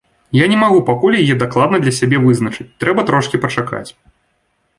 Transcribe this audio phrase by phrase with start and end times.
[0.35, 3.89] Я не магу пакуль яе дакладна для сябе вызначыць, трэба трошкі пачакаць.